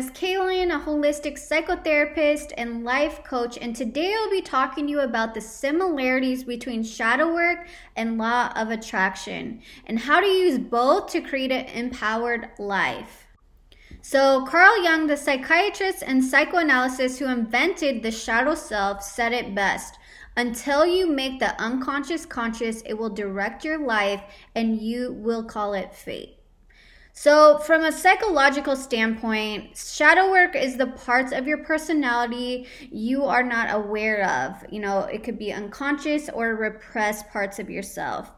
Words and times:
is 0.00 0.10
Kaylin, 0.12 0.74
a 0.74 0.82
holistic 0.82 1.34
psychotherapist 1.34 2.54
and 2.56 2.84
life 2.84 3.22
coach, 3.22 3.58
and 3.60 3.76
today 3.76 4.14
I'll 4.16 4.30
be 4.30 4.40
talking 4.40 4.86
to 4.86 4.90
you 4.90 5.00
about 5.00 5.34
the 5.34 5.42
similarities 5.42 6.42
between 6.42 6.82
shadow 6.82 7.34
work 7.34 7.66
and 7.96 8.16
law 8.16 8.50
of 8.56 8.70
attraction 8.70 9.60
and 9.84 9.98
how 9.98 10.20
to 10.20 10.26
use 10.26 10.56
both 10.56 11.12
to 11.12 11.20
create 11.20 11.52
an 11.52 11.66
empowered 11.66 12.48
life. 12.58 13.26
So, 14.00 14.46
Carl 14.46 14.82
Jung, 14.82 15.06
the 15.06 15.18
psychiatrist 15.18 16.02
and 16.06 16.24
psychoanalyst 16.24 17.18
who 17.18 17.26
invented 17.26 18.02
the 18.02 18.10
shadow 18.10 18.54
self, 18.54 19.02
said 19.02 19.34
it 19.34 19.54
best. 19.54 19.98
Until 20.34 20.86
you 20.86 21.10
make 21.10 21.40
the 21.40 21.60
unconscious 21.60 22.24
conscious, 22.24 22.80
it 22.86 22.94
will 22.94 23.10
direct 23.10 23.66
your 23.66 23.76
life 23.76 24.22
and 24.54 24.80
you 24.80 25.12
will 25.12 25.44
call 25.44 25.74
it 25.74 25.94
fate. 25.94 26.39
So, 27.22 27.58
from 27.58 27.84
a 27.84 27.92
psychological 27.92 28.74
standpoint, 28.76 29.76
shadow 29.76 30.30
work 30.30 30.56
is 30.56 30.78
the 30.78 30.86
parts 30.86 31.32
of 31.32 31.46
your 31.46 31.58
personality 31.58 32.66
you 32.90 33.24
are 33.24 33.42
not 33.42 33.68
aware 33.70 34.24
of. 34.24 34.64
You 34.72 34.80
know, 34.80 35.00
it 35.00 35.22
could 35.22 35.38
be 35.38 35.52
unconscious 35.52 36.30
or 36.30 36.56
repressed 36.56 37.28
parts 37.28 37.58
of 37.58 37.68
yourself. 37.68 38.32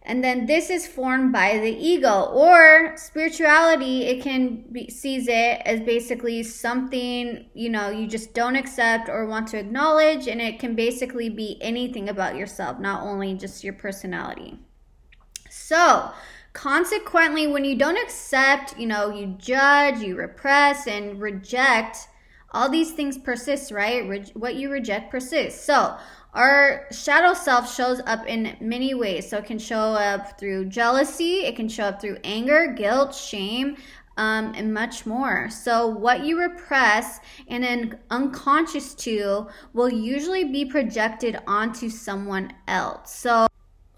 And 0.00 0.24
then 0.24 0.46
this 0.46 0.70
is 0.70 0.86
formed 0.86 1.30
by 1.30 1.58
the 1.58 1.76
ego 1.76 2.22
or 2.32 2.96
spirituality. 2.96 4.04
It 4.04 4.22
can 4.22 4.64
be, 4.72 4.88
sees 4.88 5.28
it 5.28 5.60
as 5.66 5.80
basically 5.80 6.42
something, 6.42 7.50
you 7.52 7.68
know, 7.68 7.90
you 7.90 8.06
just 8.06 8.32
don't 8.32 8.56
accept 8.56 9.10
or 9.10 9.26
want 9.26 9.48
to 9.48 9.58
acknowledge. 9.58 10.26
And 10.26 10.40
it 10.40 10.58
can 10.58 10.74
basically 10.74 11.28
be 11.28 11.58
anything 11.60 12.08
about 12.08 12.36
yourself, 12.36 12.78
not 12.78 13.02
only 13.02 13.34
just 13.34 13.62
your 13.62 13.74
personality. 13.74 14.58
So, 15.50 16.12
consequently, 16.52 17.46
when 17.46 17.64
you 17.64 17.76
don't 17.76 17.96
accept, 17.96 18.78
you 18.78 18.86
know, 18.86 19.14
you 19.14 19.34
judge, 19.38 20.00
you 20.00 20.16
repress, 20.16 20.86
and 20.86 21.20
reject, 21.20 22.08
all 22.50 22.68
these 22.68 22.92
things 22.92 23.16
persist, 23.18 23.72
right? 23.72 24.06
Re- 24.08 24.32
what 24.34 24.54
you 24.54 24.70
reject 24.70 25.10
persists. 25.10 25.64
So, 25.64 25.96
our 26.34 26.86
shadow 26.90 27.34
self 27.34 27.74
shows 27.74 28.00
up 28.06 28.26
in 28.26 28.56
many 28.60 28.94
ways. 28.94 29.28
So 29.28 29.38
it 29.38 29.44
can 29.44 29.58
show 29.58 29.92
up 29.92 30.38
through 30.38 30.66
jealousy, 30.66 31.44
it 31.44 31.56
can 31.56 31.68
show 31.68 31.84
up 31.84 32.00
through 32.00 32.18
anger, 32.24 32.72
guilt, 32.74 33.14
shame, 33.14 33.76
um, 34.16 34.52
and 34.54 34.72
much 34.72 35.06
more. 35.06 35.48
So, 35.50 35.86
what 35.86 36.24
you 36.24 36.38
repress 36.40 37.20
and 37.48 37.64
then 37.64 37.98
unconscious 38.10 38.94
to 38.96 39.48
will 39.72 39.90
usually 39.90 40.44
be 40.44 40.64
projected 40.64 41.38
onto 41.46 41.88
someone 41.88 42.52
else. 42.66 43.14
So, 43.14 43.46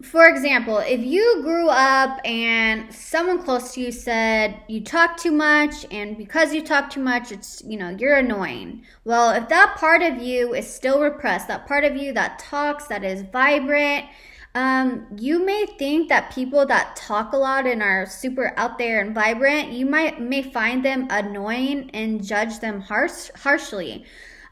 for 0.05 0.29
example, 0.29 0.79
if 0.79 1.01
you 1.01 1.41
grew 1.43 1.69
up 1.69 2.21
and 2.25 2.93
someone 2.95 3.43
close 3.43 3.75
to 3.75 3.81
you 3.81 3.91
said 3.91 4.61
you 4.69 4.83
talk 4.83 5.17
too 5.17 5.33
much, 5.33 5.87
and 5.91 6.17
because 6.17 6.55
you 6.55 6.63
talk 6.63 6.91
too 6.91 7.03
much, 7.03 7.33
it's, 7.33 7.63
you 7.65 7.79
know, 7.79 7.91
you're 7.99 8.17
annoying. 8.17 8.85
Well, 9.05 9.31
if 9.31 9.49
that 9.49 9.77
part 9.79 10.03
of 10.03 10.23
you 10.23 10.55
is 10.55 10.73
still 10.73 11.01
repressed, 11.01 11.49
that 11.49 11.67
part 11.67 11.85
of 11.85 11.97
you 11.97 12.13
that 12.13 12.39
talks, 12.39 12.87
that 12.87 13.03
is 13.03 13.23
vibrant, 13.33 14.07
um, 14.55 15.07
you 15.17 15.45
may 15.45 15.67
think 15.79 16.09
that 16.11 16.33
people 16.33 16.65
that 16.67 16.95
talk 16.95 17.33
a 17.33 17.37
lot 17.37 17.67
and 17.67 17.83
are 17.83 18.07
super 18.07 18.53
out 18.57 18.79
there 18.79 19.01
and 19.01 19.15
vibrant, 19.15 19.73
you 19.73 19.85
might 19.85 20.21
may 20.21 20.43
find 20.43 20.85
them 20.85 21.09
annoying 21.11 21.91
and 21.93 22.25
judge 22.25 22.61
them 22.61 22.81
harsh, 22.81 23.31
harshly. 23.35 24.05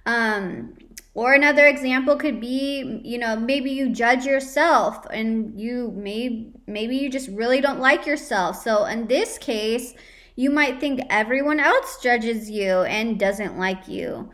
Um, 0.04 0.74
or 1.14 1.34
another 1.34 1.66
example 1.66 2.16
could 2.16 2.40
be, 2.40 3.00
you 3.04 3.18
know, 3.18 3.36
maybe 3.36 3.70
you 3.70 3.90
judge 3.90 4.24
yourself 4.24 5.06
and 5.10 5.60
you 5.60 5.92
may 5.94 6.50
maybe 6.66 6.96
you 6.96 7.10
just 7.10 7.28
really 7.28 7.60
don't 7.60 7.80
like 7.80 8.06
yourself. 8.06 8.62
So 8.62 8.86
in 8.86 9.08
this 9.08 9.36
case, 9.36 9.94
you 10.36 10.50
might 10.50 10.80
think 10.80 11.00
everyone 11.10 11.60
else 11.60 12.00
judges 12.02 12.50
you 12.50 12.82
and 12.82 13.20
doesn't 13.20 13.58
like 13.58 13.88
you. 13.88 14.30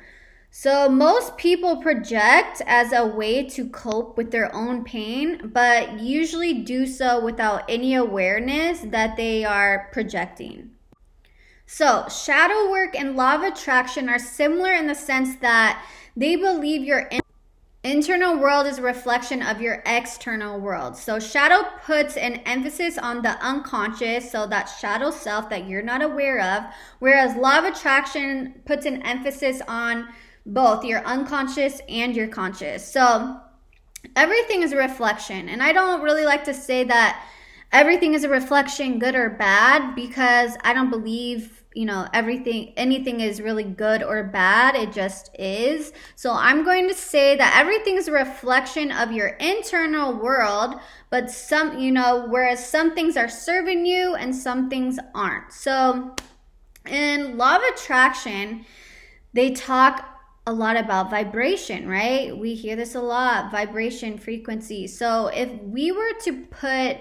So 0.50 0.88
most 0.88 1.36
people 1.36 1.82
project 1.82 2.62
as 2.66 2.92
a 2.92 3.06
way 3.06 3.48
to 3.50 3.68
cope 3.68 4.16
with 4.16 4.30
their 4.30 4.54
own 4.54 4.84
pain, 4.84 5.50
but 5.52 6.00
usually 6.00 6.62
do 6.62 6.86
so 6.86 7.22
without 7.22 7.64
any 7.68 7.94
awareness 7.94 8.80
that 8.80 9.16
they 9.16 9.44
are 9.44 9.88
projecting. 9.92 10.70
So, 11.70 12.06
shadow 12.08 12.70
work 12.70 12.98
and 12.98 13.14
law 13.14 13.34
of 13.34 13.42
attraction 13.42 14.08
are 14.08 14.18
similar 14.18 14.72
in 14.72 14.86
the 14.86 14.94
sense 14.94 15.36
that 15.36 15.84
they 16.16 16.34
believe 16.34 16.82
your 16.82 17.00
in- 17.00 17.20
internal 17.84 18.38
world 18.38 18.66
is 18.66 18.78
a 18.78 18.82
reflection 18.82 19.42
of 19.42 19.60
your 19.60 19.82
external 19.84 20.58
world. 20.58 20.96
So, 20.96 21.20
shadow 21.20 21.68
puts 21.84 22.16
an 22.16 22.36
emphasis 22.46 22.96
on 22.96 23.20
the 23.20 23.38
unconscious, 23.44 24.32
so 24.32 24.46
that 24.46 24.64
shadow 24.80 25.10
self 25.10 25.50
that 25.50 25.68
you're 25.68 25.82
not 25.82 26.00
aware 26.00 26.40
of, 26.40 26.64
whereas 27.00 27.36
law 27.36 27.58
of 27.58 27.66
attraction 27.66 28.62
puts 28.64 28.86
an 28.86 29.02
emphasis 29.02 29.60
on 29.68 30.08
both 30.46 30.86
your 30.86 31.04
unconscious 31.04 31.82
and 31.86 32.16
your 32.16 32.28
conscious. 32.28 32.82
So, 32.90 33.38
everything 34.16 34.62
is 34.62 34.72
a 34.72 34.78
reflection. 34.78 35.50
And 35.50 35.62
I 35.62 35.74
don't 35.74 36.00
really 36.00 36.24
like 36.24 36.44
to 36.44 36.54
say 36.54 36.84
that 36.84 37.22
everything 37.72 38.14
is 38.14 38.24
a 38.24 38.28
reflection, 38.28 38.98
good 38.98 39.14
or 39.14 39.30
bad, 39.30 39.94
because 39.94 40.56
I 40.62 40.72
don't 40.72 40.90
believe 40.90 41.58
you 41.74 41.84
know 41.84 42.08
everything 42.14 42.72
anything 42.76 43.20
is 43.20 43.42
really 43.42 43.62
good 43.62 44.02
or 44.02 44.24
bad 44.24 44.74
it 44.74 44.90
just 44.90 45.30
is 45.38 45.92
so 46.16 46.32
i'm 46.32 46.64
going 46.64 46.88
to 46.88 46.94
say 46.94 47.36
that 47.36 47.54
everything 47.56 47.96
is 47.96 48.08
a 48.08 48.12
reflection 48.12 48.90
of 48.90 49.12
your 49.12 49.28
internal 49.38 50.12
world 50.14 50.74
but 51.10 51.30
some 51.30 51.78
you 51.78 51.92
know 51.92 52.26
whereas 52.30 52.66
some 52.66 52.94
things 52.94 53.18
are 53.18 53.28
serving 53.28 53.84
you 53.84 54.14
and 54.14 54.34
some 54.34 54.70
things 54.70 54.98
aren't 55.14 55.52
so 55.52 56.16
in 56.86 57.36
law 57.36 57.56
of 57.56 57.62
attraction 57.74 58.64
they 59.34 59.50
talk 59.52 60.04
a 60.46 60.52
lot 60.52 60.78
about 60.78 61.10
vibration, 61.10 61.86
right? 61.86 62.34
We 62.34 62.54
hear 62.54 62.74
this 62.74 62.94
a 62.94 63.00
lot 63.02 63.52
vibration, 63.52 64.16
frequency. 64.16 64.86
So, 64.86 65.26
if 65.26 65.50
we 65.62 65.92
were 65.92 66.14
to 66.22 66.46
put 66.46 66.96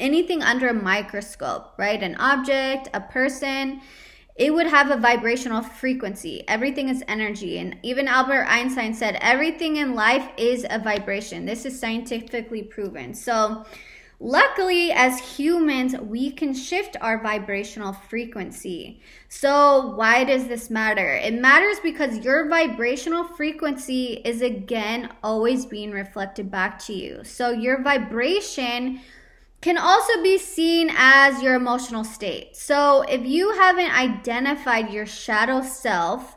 anything 0.00 0.42
under 0.42 0.68
a 0.68 0.74
microscope, 0.74 1.74
right? 1.78 2.02
An 2.02 2.16
object, 2.16 2.88
a 2.94 3.00
person, 3.00 3.80
it 4.40 4.54
would 4.54 4.68
have 4.68 4.90
a 4.90 4.96
vibrational 4.96 5.62
frequency. 5.62 6.42
Everything 6.48 6.88
is 6.88 7.04
energy. 7.08 7.58
And 7.58 7.76
even 7.82 8.08
Albert 8.08 8.46
Einstein 8.48 8.94
said 8.94 9.18
everything 9.20 9.76
in 9.76 9.94
life 9.94 10.26
is 10.38 10.64
a 10.70 10.78
vibration. 10.78 11.44
This 11.44 11.66
is 11.66 11.78
scientifically 11.78 12.62
proven. 12.62 13.12
So, 13.12 13.66
luckily, 14.18 14.92
as 14.92 15.18
humans, 15.36 15.94
we 15.98 16.30
can 16.30 16.54
shift 16.54 16.96
our 17.02 17.22
vibrational 17.22 17.92
frequency. 17.92 19.02
So, 19.28 19.94
why 19.94 20.24
does 20.24 20.46
this 20.46 20.70
matter? 20.70 21.16
It 21.16 21.34
matters 21.34 21.78
because 21.82 22.24
your 22.24 22.48
vibrational 22.48 23.24
frequency 23.24 24.22
is 24.24 24.40
again 24.40 25.10
always 25.22 25.66
being 25.66 25.90
reflected 25.90 26.50
back 26.50 26.78
to 26.86 26.94
you. 26.94 27.24
So, 27.24 27.50
your 27.50 27.82
vibration 27.82 29.00
can 29.60 29.76
also 29.76 30.22
be 30.22 30.38
seen 30.38 30.90
as 30.96 31.42
your 31.42 31.54
emotional 31.54 32.04
state. 32.04 32.56
So, 32.56 33.02
if 33.02 33.26
you 33.26 33.52
haven't 33.52 33.94
identified 33.94 34.90
your 34.90 35.06
shadow 35.06 35.62
self 35.62 36.36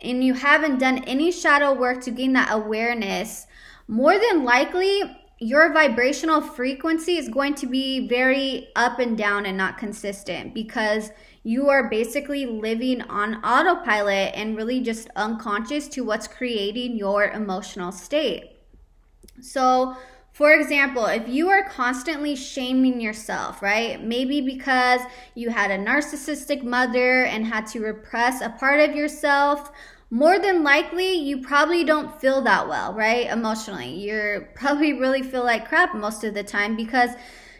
and 0.00 0.22
you 0.22 0.34
haven't 0.34 0.78
done 0.78 1.04
any 1.04 1.32
shadow 1.32 1.72
work 1.72 2.00
to 2.02 2.10
gain 2.10 2.32
that 2.34 2.52
awareness, 2.52 3.46
more 3.88 4.18
than 4.18 4.44
likely 4.44 5.02
your 5.40 5.72
vibrational 5.72 6.40
frequency 6.40 7.16
is 7.16 7.28
going 7.28 7.54
to 7.54 7.66
be 7.66 8.06
very 8.06 8.68
up 8.76 8.98
and 8.98 9.16
down 9.16 9.46
and 9.46 9.56
not 9.56 9.78
consistent 9.78 10.54
because 10.54 11.10
you 11.42 11.70
are 11.70 11.88
basically 11.88 12.44
living 12.44 13.00
on 13.02 13.36
autopilot 13.36 14.32
and 14.34 14.56
really 14.56 14.80
just 14.80 15.08
unconscious 15.16 15.88
to 15.88 16.02
what's 16.02 16.28
creating 16.28 16.94
your 16.94 17.30
emotional 17.30 17.90
state. 17.90 18.58
So, 19.40 19.96
for 20.32 20.52
example, 20.52 21.06
if 21.06 21.28
you 21.28 21.48
are 21.48 21.68
constantly 21.68 22.36
shaming 22.36 23.00
yourself, 23.00 23.62
right? 23.62 24.02
Maybe 24.02 24.40
because 24.40 25.00
you 25.34 25.50
had 25.50 25.70
a 25.70 25.78
narcissistic 25.78 26.62
mother 26.62 27.24
and 27.24 27.44
had 27.46 27.66
to 27.68 27.80
repress 27.80 28.40
a 28.40 28.50
part 28.50 28.80
of 28.80 28.94
yourself, 28.94 29.70
more 30.10 30.38
than 30.38 30.62
likely 30.62 31.12
you 31.14 31.40
probably 31.40 31.84
don't 31.84 32.20
feel 32.20 32.42
that 32.42 32.68
well, 32.68 32.94
right? 32.94 33.26
Emotionally. 33.26 33.94
You're 33.94 34.40
probably 34.54 34.92
really 34.92 35.22
feel 35.22 35.44
like 35.44 35.68
crap 35.68 35.94
most 35.94 36.24
of 36.24 36.34
the 36.34 36.44
time 36.44 36.76
because 36.76 37.10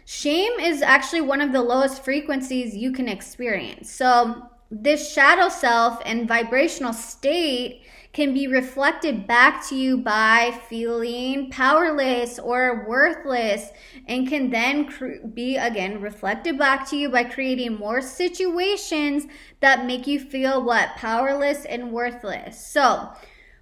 shame 0.05 0.53
is 0.59 0.81
actually 0.81 1.21
one 1.21 1.41
of 1.41 1.51
the 1.51 1.61
lowest 1.61 2.03
frequencies 2.03 2.75
you 2.75 2.91
can 2.91 3.07
experience. 3.07 3.91
So, 3.91 4.47
this 4.73 5.11
shadow 5.11 5.49
self 5.49 6.01
and 6.05 6.29
vibrational 6.29 6.93
state 6.93 7.83
can 8.13 8.33
be 8.33 8.47
reflected 8.47 9.25
back 9.25 9.65
to 9.67 9.75
you 9.75 9.97
by 9.97 10.59
feeling 10.67 11.49
powerless 11.49 12.37
or 12.39 12.85
worthless 12.87 13.69
and 14.07 14.27
can 14.27 14.49
then 14.49 14.85
cr- 14.85 15.25
be 15.33 15.55
again 15.55 16.01
reflected 16.01 16.57
back 16.57 16.89
to 16.89 16.97
you 16.97 17.09
by 17.09 17.23
creating 17.23 17.75
more 17.75 18.01
situations 18.01 19.27
that 19.61 19.85
make 19.85 20.07
you 20.07 20.19
feel 20.19 20.61
what 20.63 20.95
powerless 20.97 21.63
and 21.65 21.91
worthless. 21.91 22.59
So, 22.65 23.09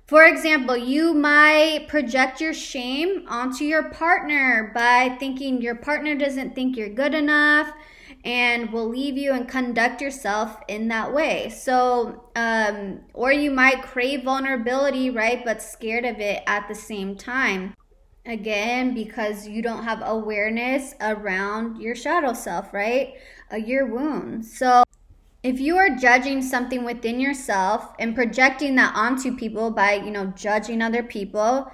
for 0.05 0.25
example, 0.25 0.75
you 0.75 1.13
might 1.13 1.87
project 1.87 2.41
your 2.41 2.55
shame 2.55 3.25
onto 3.27 3.63
your 3.63 3.91
partner 3.91 4.71
by 4.73 5.15
thinking 5.19 5.61
your 5.61 5.75
partner 5.75 6.15
doesn't 6.15 6.55
think 6.55 6.75
you're 6.75 6.89
good 6.89 7.13
enough 7.13 7.71
and 8.25 8.71
will 8.71 8.87
leave 8.87 9.17
you 9.17 9.31
and 9.31 9.47
conduct 9.47 10.01
yourself 10.01 10.57
in 10.67 10.87
that 10.89 11.13
way. 11.13 11.49
So, 11.49 12.25
um, 12.35 12.99
or 13.13 13.31
you 13.31 13.51
might 13.51 13.81
crave 13.81 14.23
vulnerability, 14.23 15.09
right? 15.09 15.43
But 15.43 15.61
scared 15.61 16.05
of 16.05 16.19
it 16.19 16.43
at 16.45 16.67
the 16.67 16.75
same 16.75 17.15
time. 17.15 17.73
Again, 18.25 18.93
because 18.93 19.47
you 19.47 19.61
don't 19.61 19.83
have 19.83 20.01
awareness 20.03 20.93
around 21.01 21.81
your 21.81 21.95
shadow 21.95 22.33
self, 22.33 22.73
right? 22.73 23.13
Uh, 23.51 23.55
your 23.55 23.87
wound. 23.87 24.45
So, 24.45 24.83
if 25.41 25.61
you 25.61 25.77
are 25.77 25.95
judging 25.95 26.41
something 26.41 26.83
within 26.83 27.19
yourself 27.19 27.93
and 27.97 28.13
projecting 28.13 28.75
that 28.75 28.93
onto 28.93 29.35
people 29.37 29.71
by, 29.71 29.93
you 29.93 30.11
know, 30.11 30.27
judging 30.35 30.81
other 30.81 31.01
people, 31.01 31.71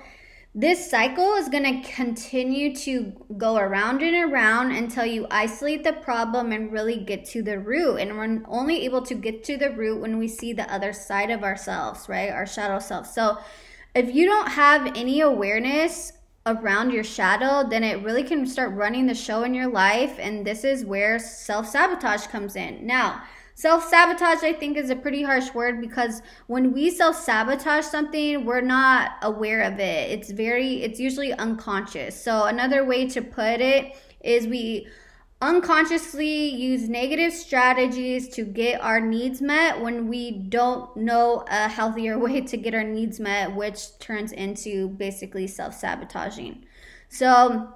this 0.57 0.90
cycle 0.90 1.34
is 1.34 1.50
going 1.50 1.81
to 1.81 1.92
continue 1.92 2.74
to 2.74 3.12
go 3.38 3.57
around 3.57 4.02
and 4.02 4.31
around 4.31 4.72
until 4.72 5.06
you 5.06 5.28
isolate 5.30 5.84
the 5.84 5.92
problem 5.92 6.54
and 6.54 6.72
really 6.72 6.98
get 6.98 7.25
to 7.25 7.44
the 7.44 7.60
root. 7.60 7.98
And 7.98 8.18
we're 8.18 8.42
only 8.48 8.86
able 8.86 9.02
to 9.02 9.16
get 9.16 9.44
to 9.44 9.57
the 9.57 9.72
root 9.72 10.00
when 10.00 10.18
we 10.18 10.30
see 10.30 10.54
the 10.54 10.74
other 10.74 10.94
side 10.94 11.30
of 11.30 11.44
ourselves, 11.44 12.07
right? 12.07 12.30
Our 12.30 12.48
shadow 12.48 12.80
self. 12.80 13.06
So 13.06 13.38
if 13.94 14.16
you 14.16 14.25
don't 14.25 14.48
have 14.48 14.96
any 14.96 15.19
awareness 15.19 16.13
around 16.46 16.92
your 16.92 17.04
shadow, 17.04 17.68
then 17.68 17.84
it 17.84 18.02
really 18.02 18.24
can 18.24 18.48
start 18.48 18.72
running 18.75 19.07
the 19.07 19.13
show 19.13 19.44
in 19.44 19.54
your 19.54 19.69
life. 19.69 20.18
And 20.19 20.48
this 20.48 20.63
is 20.63 20.86
where 20.86 21.19
self 21.19 21.68
sabotage 21.68 22.28
comes 22.28 22.56
in. 22.56 22.88
Now, 22.88 23.24
Self 23.57 23.88
sabotage, 23.88 24.44
I 24.44 24.52
think, 24.52 24.75
is 24.75 24.90
a 24.90 24.98
pretty 24.98 25.24
harsh 25.24 25.54
word 25.54 25.80
because 25.80 26.22
when 26.48 26.74
we 26.74 26.92
self 26.92 27.16
sabotage 27.16 27.86
something, 27.86 28.44
we're 28.44 28.60
not 28.60 29.13
aware 29.22 29.62
of 29.62 29.80
it. 29.80 30.12
It's 30.12 30.30
very, 30.30 30.84
it's 30.84 31.00
usually 31.00 31.31
unconscious. 31.31 32.22
So, 32.22 32.44
another 32.44 32.84
way 32.84 33.07
to 33.07 33.22
put 33.22 33.62
it 33.62 33.96
is 34.22 34.46
we 34.46 34.88
unconsciously 35.42 36.50
use 36.50 36.90
negative 36.90 37.31
strategies 37.31 38.28
to 38.30 38.44
get 38.44 38.81
our 38.81 39.00
needs 39.00 39.42
met 39.42 39.80
when 39.80 40.10
we 40.10 40.31
don't 40.31 40.96
know 40.98 41.46
a 41.50 41.69
healthier 41.69 42.19
way 42.25 42.42
to 42.42 42.57
get 42.57 42.75
our 42.75 42.84
needs 42.84 43.22
met, 43.22 43.56
which 43.56 43.98
turns 44.00 44.34
into 44.34 44.90
basically 44.90 45.48
self 45.48 45.74
sabotaging. 45.74 46.66
So, 47.07 47.74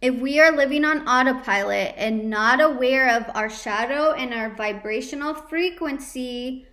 if 0.00 0.14
we 0.20 0.40
are 0.40 0.54
living 0.54 0.84
on 0.84 1.06
autopilot 1.08 1.94
and 1.96 2.30
not 2.30 2.60
aware 2.60 3.16
of 3.16 3.24
our 3.34 3.50
shadow 3.50 4.12
and 4.12 4.32
our 4.32 4.54
vibrational 4.54 5.34
frequency, 5.34 6.66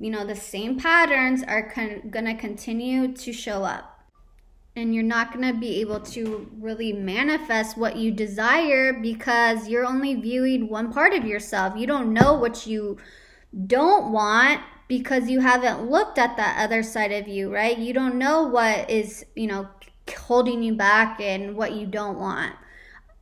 you 0.00 0.10
know, 0.10 0.24
the 0.24 0.36
same 0.36 0.78
patterns 0.78 1.42
are 1.42 1.70
con- 1.70 2.08
going 2.10 2.26
to 2.26 2.34
continue 2.34 3.12
to 3.12 3.32
show 3.32 3.64
up. 3.64 3.92
And 4.74 4.94
you're 4.94 5.04
not 5.04 5.32
going 5.32 5.50
to 5.52 5.58
be 5.58 5.80
able 5.80 6.00
to 6.00 6.50
really 6.58 6.92
manifest 6.92 7.78
what 7.78 7.96
you 7.96 8.10
desire 8.10 8.92
because 8.92 9.68
you're 9.68 9.86
only 9.86 10.14
viewing 10.14 10.68
one 10.68 10.92
part 10.92 11.14
of 11.14 11.24
yourself. 11.24 11.78
You 11.78 11.86
don't 11.86 12.12
know 12.12 12.34
what 12.34 12.66
you 12.66 12.98
don't 13.66 14.12
want 14.12 14.60
because 14.86 15.28
you 15.28 15.40
haven't 15.40 15.90
looked 15.90 16.18
at 16.18 16.36
that 16.36 16.62
other 16.62 16.82
side 16.82 17.10
of 17.10 17.26
you, 17.26 17.52
right? 17.52 17.78
You 17.78 17.94
don't 17.94 18.16
know 18.16 18.42
what 18.42 18.90
is, 18.90 19.24
you 19.34 19.46
know, 19.46 19.68
holding 20.10 20.62
you 20.62 20.74
back 20.74 21.20
and 21.20 21.56
what 21.56 21.72
you 21.72 21.86
don't 21.86 22.18
want. 22.18 22.54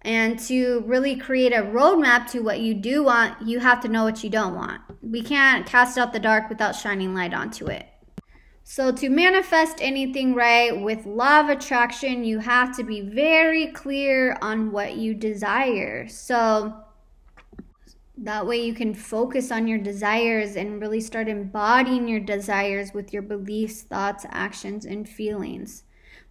And 0.02 0.38
to 0.40 0.82
really 0.86 1.16
create 1.16 1.52
a 1.52 1.62
roadmap 1.62 2.31
to 2.32 2.40
what 2.40 2.60
you 2.60 2.75
do 2.75 3.04
want, 3.04 3.40
you 3.46 3.60
have 3.60 3.81
to 3.81 3.88
know 3.88 4.04
what 4.04 4.22
you 4.22 4.28
don't 4.28 4.54
want. 4.54 4.82
We 5.02 5.22
can't 5.22 5.66
cast 5.66 5.96
out 5.96 6.12
the 6.12 6.20
dark 6.20 6.50
without 6.50 6.76
shining 6.76 7.14
light 7.14 7.32
onto 7.32 7.66
it. 7.66 7.86
So, 8.66 8.90
to 8.92 9.10
manifest 9.10 9.76
anything 9.81 10.34
right 10.34 10.78
with 10.81 11.04
law 11.04 11.40
of 11.40 11.50
attraction, 11.50 12.25
you 12.25 12.38
have 12.38 12.75
to 12.76 12.82
be 12.82 13.02
very 13.02 13.66
clear 13.69 14.38
on 14.40 14.72
what 14.72 14.96
you 14.96 15.14
desire. 15.14 16.08
So, 16.08 16.75
that 18.16 18.46
way 18.46 18.64
you 18.64 18.72
can 18.72 18.94
focus 18.94 19.50
on 19.50 19.66
your 19.66 19.78
desires 19.78 20.56
and 20.56 20.80
really 20.80 21.00
start 21.00 21.28
embodying 21.28 22.08
your 22.08 22.20
desires 22.20 22.94
with 22.94 23.12
your 23.12 23.22
beliefs, 23.22 23.82
thoughts, 23.82 24.25
actions, 24.30 24.87
and 24.87 25.06
feelings. 25.06 25.82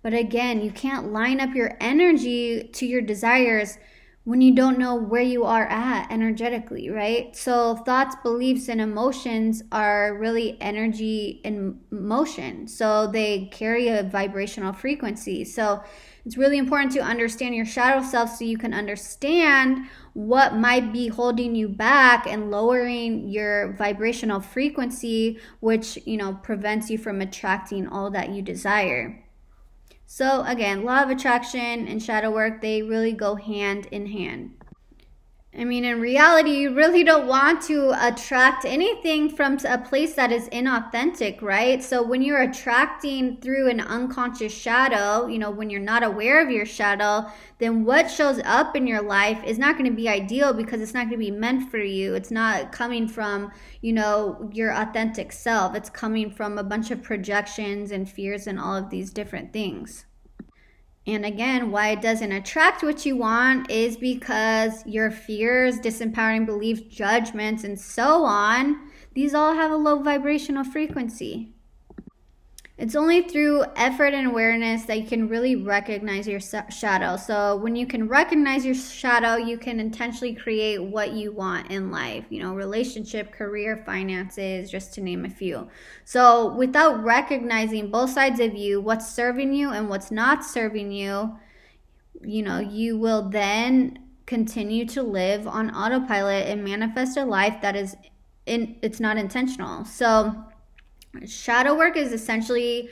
But 0.03 0.13
again, 0.13 0.61
you 0.61 0.69
can't 0.69 1.11
line 1.11 1.39
up 1.39 1.55
your 1.55 1.77
energy 1.79 2.69
to 2.73 2.85
your 2.85 3.01
desires 3.01 3.77
when 4.25 4.39
you 4.39 4.55
don't 4.55 4.77
know 4.77 4.95
where 4.95 5.21
you 5.21 5.43
are 5.43 5.65
at 5.67 6.09
energetically, 6.09 6.89
right? 6.89 7.35
So, 7.35 7.75
thoughts, 7.75 8.15
beliefs, 8.23 8.69
and 8.69 8.79
emotions 8.79 9.63
are 9.71 10.17
really 10.17 10.57
energy 10.61 11.41
in 11.43 11.79
motion. 11.89 12.67
So, 12.67 13.07
they 13.07 13.49
carry 13.51 13.89
a 13.89 14.03
vibrational 14.03 14.71
frequency. 14.71 15.43
So, 15.43 15.83
it's 16.25 16.37
really 16.37 16.57
important 16.57 16.93
to 16.93 17.01
understand 17.01 17.53
your 17.53 17.65
shadow 17.65 18.01
self 18.01 18.37
so 18.37 18.45
you 18.45 18.57
can 18.57 18.73
understand 18.73 19.87
what 20.13 20.55
might 20.55 20.93
be 20.93 21.09
holding 21.09 21.53
you 21.53 21.67
back 21.67 22.25
and 22.25 22.49
lowering 22.49 23.27
your 23.27 23.73
vibrational 23.73 24.39
frequency, 24.39 25.37
which, 25.59 25.99
you 26.05 26.15
know, 26.15 26.35
prevents 26.35 26.89
you 26.89 26.97
from 26.97 27.19
attracting 27.19 27.87
all 27.87 28.09
that 28.11 28.29
you 28.29 28.41
desire. 28.41 29.22
So 30.15 30.43
again, 30.43 30.85
law 30.85 31.01
of 31.01 31.09
attraction 31.09 31.87
and 31.87 32.01
shadow 32.01 32.29
work, 32.29 32.61
they 32.61 32.83
really 32.83 33.13
go 33.13 33.33
hand 33.33 33.87
in 33.87 34.05
hand. 34.05 34.51
I 35.55 35.65
mean, 35.65 35.85
in 35.85 36.01
reality, 36.01 36.49
you 36.49 36.73
really 36.73 37.03
don't 37.03 37.27
want 37.27 37.61
to 37.63 37.93
attract 38.07 38.65
anything 38.65 39.29
from 39.29 39.59
a 39.67 39.77
place 39.77 40.15
that 40.15 40.31
is 40.31 40.49
inauthentic, 40.49 41.43
right? 41.43 41.83
So 41.83 42.01
when 42.01 42.23
you're 42.23 42.41
attracting 42.41 43.37
through 43.37 43.69
an 43.69 43.79
unconscious 43.79 44.51
shadow, 44.51 45.27
you 45.27 45.37
know, 45.37 45.51
when 45.51 45.69
you're 45.69 45.79
not 45.79 46.01
aware 46.01 46.43
of 46.43 46.49
your 46.49 46.65
shadow, 46.65 47.27
then 47.59 47.85
what 47.85 48.09
shows 48.09 48.41
up 48.45 48.75
in 48.75 48.87
your 48.87 49.03
life 49.03 49.43
is 49.43 49.59
not 49.59 49.77
going 49.77 49.89
to 49.89 49.95
be 49.95 50.09
ideal 50.09 50.53
because 50.53 50.81
it's 50.81 50.95
not 50.95 51.07
going 51.07 51.19
to 51.19 51.25
be 51.25 51.29
meant 51.29 51.69
for 51.69 51.77
you. 51.77 52.15
It's 52.15 52.31
not 52.31 52.71
coming 52.71 53.07
from, 53.07 53.51
you 53.81 53.93
know, 53.93 54.49
your 54.51 54.73
authentic 54.73 55.31
self. 55.31 55.75
It's 55.75 55.89
coming 55.89 56.31
from 56.31 56.57
a 56.57 56.63
bunch 56.63 56.89
of 56.89 57.03
projections 57.03 57.91
and 57.91 58.09
fears 58.09 58.47
and 58.47 58.59
all 58.59 58.75
of 58.75 58.89
these 58.89 59.11
different 59.11 59.53
things. 59.53 60.05
And 61.05 61.25
again, 61.25 61.69
why 61.69 61.89
it 61.89 62.01
doesn't 62.01 62.31
attract 62.31 62.81
what 62.81 63.05
you 63.05 63.17
want 63.17 63.69
is 63.69 63.97
because 63.97 64.85
your 64.85 65.11
fears, 65.11 65.79
disempowering 65.79 66.45
beliefs, 66.45 66.81
judgments, 66.81 67.65
and 67.65 67.79
so 67.79 68.23
on, 68.23 68.89
these 69.13 69.33
all 69.33 69.53
have 69.53 69.71
a 69.71 69.75
low 69.75 70.01
vibrational 70.01 70.63
frequency. 70.63 71.52
It's 72.83 72.95
only 72.95 73.21
through 73.21 73.63
effort 73.77 74.13
and 74.13 74.27
awareness 74.27 74.83
that 74.87 74.99
you 74.99 75.07
can 75.07 75.29
really 75.29 75.55
recognize 75.55 76.27
your 76.27 76.41
shadow. 76.41 77.15
So, 77.15 77.55
when 77.55 77.77
you 77.77 77.87
can 77.87 78.09
recognize 78.09 78.65
your 78.65 78.75
shadow, 78.75 79.37
you 79.37 79.57
can 79.57 79.79
intentionally 79.79 80.35
create 80.35 80.83
what 80.83 81.13
you 81.13 81.31
want 81.31 81.71
in 81.71 81.91
life, 81.91 82.25
you 82.29 82.43
know, 82.43 82.53
relationship, 82.53 83.31
career, 83.31 83.81
finances, 83.85 84.69
just 84.69 84.93
to 84.95 85.01
name 85.01 85.23
a 85.23 85.29
few. 85.29 85.69
So, 86.03 86.53
without 86.55 87.01
recognizing 87.01 87.89
both 87.89 88.09
sides 88.09 88.41
of 88.41 88.53
you, 88.53 88.81
what's 88.81 89.09
serving 89.09 89.53
you 89.53 89.69
and 89.69 89.87
what's 89.87 90.11
not 90.11 90.43
serving 90.43 90.91
you, 90.91 91.39
you 92.21 92.41
know, 92.41 92.59
you 92.59 92.97
will 92.97 93.29
then 93.29 93.97
continue 94.25 94.85
to 94.87 95.03
live 95.03 95.47
on 95.47 95.73
autopilot 95.73 96.47
and 96.47 96.65
manifest 96.65 97.15
a 97.15 97.23
life 97.23 97.61
that 97.61 97.77
is 97.77 97.95
in 98.45 98.75
it's 98.81 98.99
not 98.99 99.15
intentional. 99.15 99.85
So, 99.85 100.43
Shadow 101.25 101.75
work 101.75 101.95
is 101.95 102.11
essentially 102.11 102.89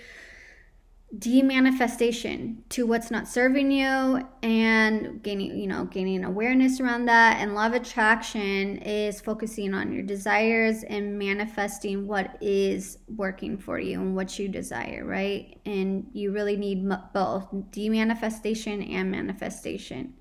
demanifestation 1.18 2.56
to 2.70 2.88
what's 2.88 3.12
not 3.12 3.28
serving 3.28 3.70
you 3.70 4.26
and 4.44 5.22
gaining 5.22 5.58
you 5.58 5.68
know 5.68 5.84
gaining 5.84 6.24
awareness 6.24 6.80
around 6.80 7.06
that. 7.06 7.42
And 7.42 7.54
law 7.54 7.68
of 7.68 7.74
attraction 7.74 8.78
is 8.78 9.20
focusing 9.20 9.74
on 9.74 9.92
your 9.92 10.04
desires 10.04 10.84
and 10.84 11.20
manifesting 11.20 12.08
what 12.08 12.38
is 12.40 13.00
working 13.14 13.58
for 13.58 13.78
you 13.78 14.00
and 14.00 14.16
what 14.16 14.40
you 14.40 14.48
desire 14.48 15.06
right? 15.06 15.60
And 15.66 16.08
you 16.14 16.32
really 16.32 16.56
need 16.56 16.88
both 17.14 17.52
demanifestation 17.72 18.94
and 18.94 19.12
manifestation 19.12 20.14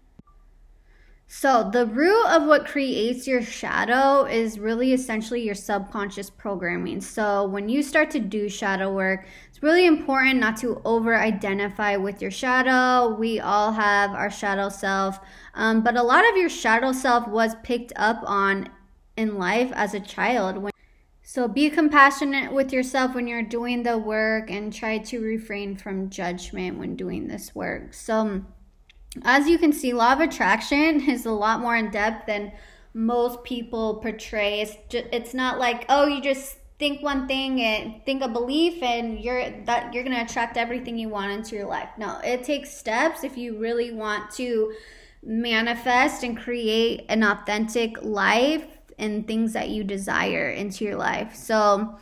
so, 1.32 1.70
the 1.72 1.86
root 1.86 2.26
of 2.26 2.48
what 2.48 2.66
creates 2.66 3.28
your 3.28 3.40
shadow 3.40 4.24
is 4.24 4.58
really 4.58 4.92
essentially 4.92 5.40
your 5.40 5.54
subconscious 5.54 6.28
programming. 6.28 7.00
So, 7.00 7.46
when 7.46 7.68
you 7.68 7.84
start 7.84 8.10
to 8.10 8.18
do 8.18 8.48
shadow 8.48 8.92
work, 8.92 9.24
it's 9.48 9.62
really 9.62 9.86
important 9.86 10.40
not 10.40 10.56
to 10.56 10.82
over 10.84 11.16
identify 11.16 11.94
with 11.94 12.20
your 12.20 12.32
shadow. 12.32 13.14
We 13.14 13.38
all 13.38 13.70
have 13.70 14.10
our 14.10 14.28
shadow 14.28 14.70
self, 14.70 15.20
um, 15.54 15.84
but 15.84 15.96
a 15.96 16.02
lot 16.02 16.28
of 16.28 16.36
your 16.36 16.48
shadow 16.48 16.90
self 16.90 17.28
was 17.28 17.54
picked 17.62 17.92
up 17.94 18.24
on 18.26 18.68
in 19.16 19.38
life 19.38 19.70
as 19.76 19.94
a 19.94 20.00
child. 20.00 20.58
When 20.58 20.72
so 21.22 21.46
be 21.46 21.70
compassionate 21.70 22.52
with 22.52 22.72
yourself 22.72 23.14
when 23.14 23.28
you're 23.28 23.44
doing 23.44 23.84
the 23.84 23.96
work 23.96 24.50
and 24.50 24.72
try 24.72 24.98
to 24.98 25.20
refrain 25.20 25.76
from 25.76 26.10
judgment 26.10 26.76
when 26.76 26.96
doing 26.96 27.28
this 27.28 27.54
work. 27.54 27.94
So, 27.94 28.42
as 29.22 29.48
you 29.48 29.58
can 29.58 29.72
see, 29.72 29.92
law 29.92 30.12
of 30.12 30.20
attraction 30.20 31.00
is 31.08 31.26
a 31.26 31.32
lot 31.32 31.60
more 31.60 31.76
in 31.76 31.90
depth 31.90 32.26
than 32.26 32.52
most 32.94 33.42
people 33.44 33.96
portray. 33.96 34.60
It's, 34.60 34.76
just, 34.88 35.06
it's 35.12 35.34
not 35.34 35.58
like, 35.58 35.84
oh, 35.88 36.06
you 36.06 36.20
just 36.20 36.56
think 36.78 37.02
one 37.02 37.28
thing 37.28 37.60
and 37.60 38.04
think 38.06 38.22
a 38.22 38.28
belief 38.28 38.82
and 38.82 39.20
you're 39.20 39.50
that 39.66 39.92
you're 39.92 40.02
going 40.02 40.16
to 40.16 40.22
attract 40.22 40.56
everything 40.56 40.98
you 40.98 41.10
want 41.10 41.30
into 41.30 41.54
your 41.54 41.66
life. 41.66 41.90
No, 41.98 42.18
it 42.24 42.42
takes 42.42 42.74
steps 42.74 43.22
if 43.22 43.36
you 43.36 43.58
really 43.58 43.92
want 43.92 44.30
to 44.32 44.72
manifest 45.22 46.24
and 46.24 46.36
create 46.36 47.04
an 47.10 47.22
authentic 47.22 48.02
life 48.02 48.64
and 48.98 49.26
things 49.26 49.52
that 49.52 49.68
you 49.68 49.84
desire 49.84 50.50
into 50.50 50.84
your 50.84 50.96
life. 50.96 51.34
So, 51.34 51.98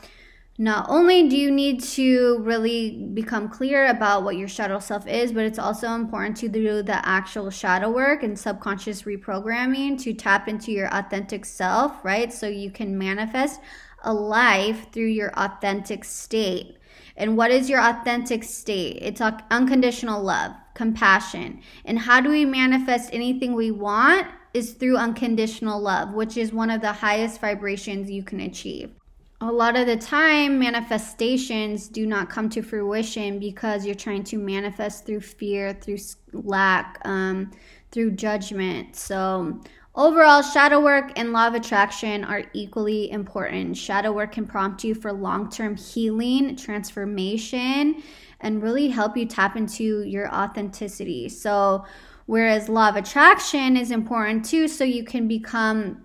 not 0.61 0.87
only 0.89 1.29
do 1.29 1.37
you 1.37 1.53
need 1.53 1.81
to 1.81 2.39
really 2.41 3.09
become 3.15 3.49
clear 3.49 3.87
about 3.87 4.25
what 4.25 4.37
your 4.37 4.49
shadow 4.49 4.81
self 4.81 5.07
is, 5.07 5.31
but 5.31 5.45
it's 5.45 5.59
also 5.59 5.93
important 5.93 6.37
to 6.39 6.49
do 6.49 6.83
the 6.83 7.07
actual 7.09 7.49
shadow 7.49 7.89
work 7.89 8.25
and 8.25 8.37
subconscious 8.37 9.03
reprogramming 9.03 10.03
to 10.03 10.13
tap 10.13 10.49
into 10.49 10.73
your 10.73 10.89
authentic 10.93 11.45
self, 11.45 12.05
right? 12.05 12.33
So 12.33 12.49
you 12.49 12.73
can 12.73 12.99
manifest 12.99 13.61
a 14.03 14.13
life 14.13 14.91
through 14.91 15.07
your 15.07 15.33
authentic 15.39 16.05
state. 16.05 16.77
And 17.17 17.37
what 17.37 17.53
is 17.53 17.71
your 17.71 17.81
authentic 17.81 18.43
state? 18.43 18.99
It's 19.01 19.21
unconditional 19.21 20.21
love, 20.21 20.57
compassion. 20.75 21.63
And 21.85 22.01
how 22.01 22.21
do 22.21 22.31
we 22.31 22.45
manifest 22.45 23.11
anything 23.13 23.55
we 23.55 23.71
want? 23.71 24.27
Is 24.55 24.73
through 24.73 24.97
unconditional 24.97 25.79
love, 25.81 26.15
which 26.15 26.37
is 26.37 26.53
one 26.53 26.71
of 26.71 26.81
the 26.81 26.95
highest 26.95 27.41
vibrations 27.41 28.11
you 28.11 28.25
can 28.25 28.41
achieve 28.41 28.98
a 29.41 29.53
lot 29.53 29.77
of 29.77 29.87
the 29.87 29.97
time 29.97 30.59
manifestations 30.59 31.87
do 31.87 32.07
not 32.07 32.29
come 32.29 32.49
to 32.51 32.63
fruition 32.63 33.39
because 33.39 33.87
you're 33.87 33.95
trying 33.95 34.25
to 34.25 34.37
manifest 34.37 35.07
through 35.07 35.21
fear 35.21 35.73
through 35.73 35.99
lack 36.33 36.99
um, 37.05 37.53
through 37.93 38.11
judgment. 38.11 38.97
So 38.97 39.61
overall 39.95 40.43
shadow 40.43 40.81
work 40.81 41.13
and 41.17 41.33
law 41.33 41.47
of 41.47 41.55
attraction 41.55 42.25
are 42.25 42.45
equally 42.53 43.13
important. 43.13 43.77
Shadow 43.77 44.11
work 44.11 44.33
can 44.33 44.45
prompt 44.45 44.83
you 44.83 44.95
for 44.95 45.13
long-term 45.13 45.77
healing 45.77 46.57
transformation 46.57 48.03
and 48.41 48.63
really 48.63 48.89
help 48.89 49.17
you 49.17 49.25
tap 49.25 49.57
into 49.57 50.03
your 50.03 50.33
authenticity. 50.35 51.29
So 51.29 51.85
whereas 52.27 52.69
law 52.69 52.89
of 52.89 52.97
attraction 52.97 53.77
is 53.77 53.93
important 53.93 54.45
too 54.45 54.67
so 54.67 54.83
you 54.83 55.05
can 55.05 55.29
become 55.29 56.05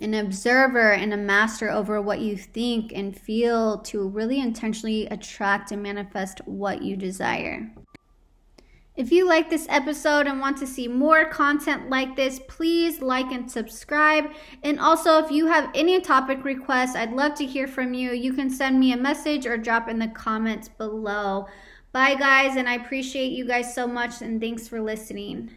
an 0.00 0.14
observer 0.14 0.92
and 0.92 1.12
a 1.12 1.16
master 1.16 1.70
over 1.70 2.00
what 2.00 2.20
you 2.20 2.36
think 2.36 2.92
and 2.94 3.18
feel 3.18 3.78
to 3.78 4.08
really 4.08 4.40
intentionally 4.40 5.06
attract 5.06 5.72
and 5.72 5.82
manifest 5.82 6.40
what 6.46 6.82
you 6.82 6.96
desire. 6.96 7.70
If 8.96 9.10
you 9.10 9.26
like 9.26 9.50
this 9.50 9.66
episode 9.68 10.28
and 10.28 10.38
want 10.38 10.56
to 10.58 10.68
see 10.68 10.86
more 10.86 11.24
content 11.24 11.90
like 11.90 12.14
this, 12.14 12.38
please 12.46 13.02
like 13.02 13.32
and 13.32 13.50
subscribe. 13.50 14.30
And 14.62 14.78
also, 14.78 15.18
if 15.18 15.32
you 15.32 15.46
have 15.46 15.68
any 15.74 16.00
topic 16.00 16.44
requests, 16.44 16.94
I'd 16.94 17.12
love 17.12 17.34
to 17.36 17.44
hear 17.44 17.66
from 17.66 17.92
you. 17.92 18.12
You 18.12 18.32
can 18.32 18.48
send 18.48 18.78
me 18.78 18.92
a 18.92 18.96
message 18.96 19.46
or 19.46 19.58
drop 19.58 19.88
in 19.88 19.98
the 19.98 20.08
comments 20.08 20.68
below. 20.68 21.48
Bye, 21.90 22.14
guys, 22.14 22.56
and 22.56 22.68
I 22.68 22.74
appreciate 22.74 23.32
you 23.32 23.44
guys 23.44 23.74
so 23.74 23.88
much, 23.88 24.22
and 24.22 24.40
thanks 24.40 24.68
for 24.68 24.80
listening. 24.80 25.50